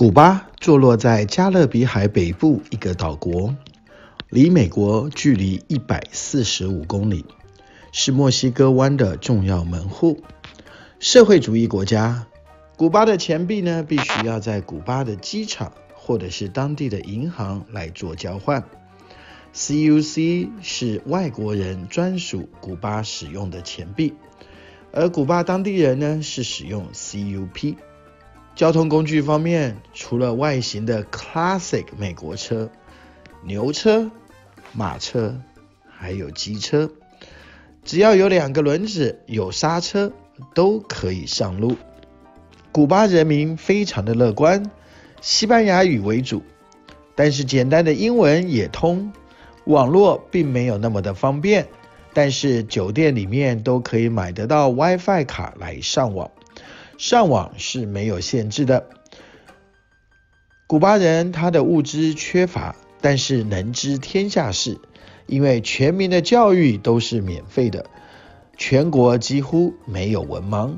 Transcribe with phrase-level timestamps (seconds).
[0.00, 3.54] 古巴坐落在加勒比海北部一个岛国，
[4.30, 7.26] 离美国距离一百四十五公里，
[7.92, 10.22] 是墨西哥湾的重要门户。
[11.00, 12.26] 社会主义国家，
[12.78, 18.64] 古巴的钱币呢，必须要在古巴的机场或者是当地的银行来做交换。
[19.54, 24.14] CUC 是外国人专属古巴使用的钱币，
[24.92, 27.76] 而古巴当地人呢，是使用 CUP。
[28.60, 32.68] 交通工具方面，除了外形的 Classic 美国车、
[33.42, 34.10] 牛车、
[34.74, 35.34] 马车，
[35.88, 36.90] 还有机车，
[37.84, 40.12] 只要有两个轮子、有刹车，
[40.52, 41.74] 都可以上路。
[42.70, 44.70] 古巴人民非常的乐观，
[45.22, 46.42] 西班牙语为主，
[47.14, 49.10] 但是简单的英文也通。
[49.64, 51.66] 网络并没有那么的方便，
[52.12, 56.30] 但是酒店里面都可以买得到 WiFi 卡来上网。
[57.00, 58.86] 上网是没有限制的。
[60.66, 64.78] 古巴人他的物资缺乏，但是能知天下事，
[65.26, 67.86] 因为全民的教育都是免费的，
[68.58, 70.74] 全国几乎没有文盲。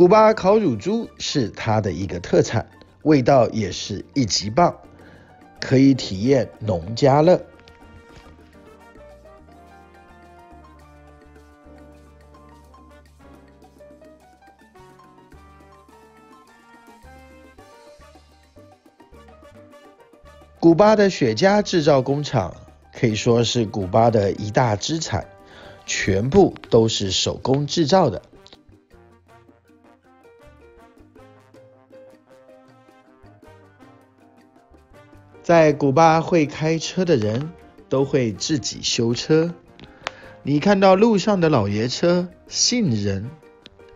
[0.00, 2.66] 古巴烤乳猪是它的一个特产，
[3.02, 4.74] 味道也是一级棒，
[5.60, 7.38] 可以体验农家乐。
[20.58, 22.54] 古巴的雪茄制造工厂
[22.94, 25.28] 可以说是古巴的一大资产，
[25.84, 28.22] 全部都是手工制造的。
[35.42, 37.50] 在古巴会开车的人
[37.88, 39.54] 都会自己修车。
[40.42, 43.30] 你看到路上的老爷车，性能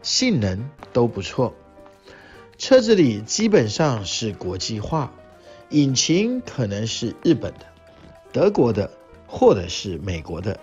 [0.02, 1.54] 性能都不错。
[2.56, 5.12] 车子里基本上是国际化，
[5.70, 7.66] 引擎可能是日本的、
[8.32, 8.90] 德国的
[9.26, 10.58] 或者是美国的。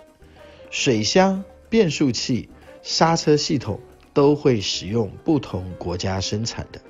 [0.70, 2.48] 水箱、变速器、
[2.82, 3.80] 刹车系统
[4.14, 6.80] 都会使用不同国家生产的。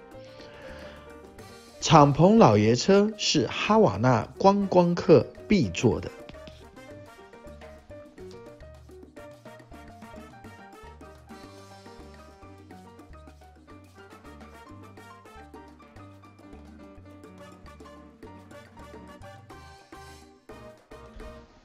[1.82, 6.12] 敞篷老爷车是哈瓦那观光客必坐的。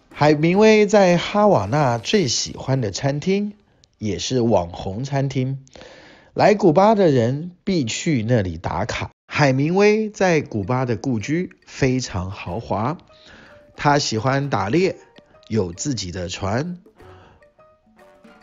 [0.10, 3.54] 海明威在哈瓦那最喜欢的餐厅，
[4.00, 5.64] 也是网红餐厅，
[6.34, 9.12] 来古巴的人必去那里打卡。
[9.38, 12.98] 海明威在古巴的故居非常豪华，
[13.76, 14.96] 他喜欢打猎，
[15.48, 16.80] 有自己的船。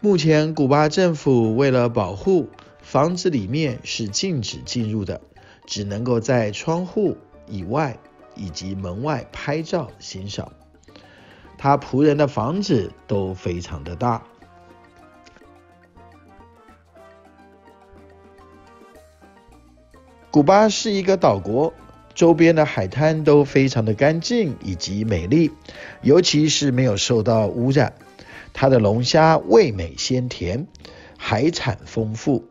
[0.01, 2.49] 目前古巴政府为了保护，
[2.81, 5.21] 房子里面是禁止进入的，
[5.67, 7.17] 只能够在窗户
[7.49, 7.99] 以外
[8.37, 10.53] 以及门外拍照欣赏。
[11.59, 14.23] 他仆人的房子都非常的大。
[20.35, 21.73] 古巴是一个岛国，
[22.13, 25.53] 周边的海滩都非常的干净以及美丽，
[26.03, 27.93] 尤其是没有受到污染。
[28.53, 30.67] 它的龙虾味美鲜甜，
[31.17, 32.45] 海产丰富。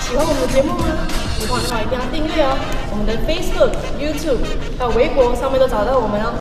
[0.00, 1.06] 喜欢我们的节目吗？
[1.38, 2.58] 喜欢的话一定要订阅哦！
[2.90, 4.42] 我们的 Facebook、YouTube
[4.76, 6.34] 还有微博上面都找到我们哦。